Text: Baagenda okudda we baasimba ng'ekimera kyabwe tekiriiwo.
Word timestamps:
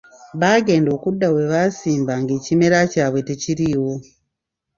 Baagenda 0.39 0.89
okudda 0.97 1.27
we 1.35 1.41
baasimba 1.51 2.13
ng'ekimera 2.21 2.79
kyabwe 2.91 3.19
tekiriiwo. 3.27 3.91